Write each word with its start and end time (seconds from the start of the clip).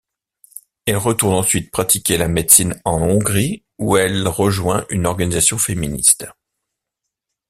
Elle 0.87 0.97
retourne 0.97 1.35
ensuite 1.35 1.69
pratiquer 1.69 2.17
la 2.17 2.27
médecine 2.27 2.81
en 2.85 2.99
Hongrie 3.03 3.63
où 3.77 3.97
elle 3.97 4.27
rejoint 4.27 4.83
une 4.89 5.05
organisation 5.05 5.59
féministe. 5.59 6.25